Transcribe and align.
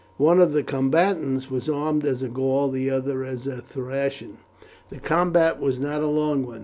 One 0.17 0.41
of 0.41 0.53
the 0.53 0.63
combatants 0.63 1.51
was 1.51 1.69
armed 1.69 2.07
as 2.07 2.23
a 2.23 2.27
Gaul, 2.27 2.69
the 2.69 2.89
other 2.89 3.23
as 3.23 3.45
a 3.45 3.57
Thracian. 3.61 4.39
The 4.89 4.97
combat 4.99 5.59
was 5.61 5.79
not 5.79 6.01
a 6.01 6.07
long 6.07 6.43
one. 6.43 6.59